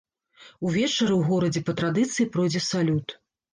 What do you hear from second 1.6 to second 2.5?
па традыцыі